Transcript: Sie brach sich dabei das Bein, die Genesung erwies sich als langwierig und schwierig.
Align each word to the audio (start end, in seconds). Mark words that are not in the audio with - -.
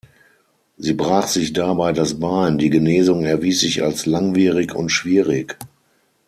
Sie 0.79 0.95
brach 0.95 1.27
sich 1.27 1.53
dabei 1.53 1.93
das 1.93 2.19
Bein, 2.19 2.57
die 2.57 2.71
Genesung 2.71 3.23
erwies 3.23 3.59
sich 3.59 3.83
als 3.83 4.07
langwierig 4.07 4.73
und 4.73 4.89
schwierig. 4.89 5.55